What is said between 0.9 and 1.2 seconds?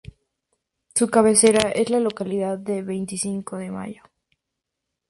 Su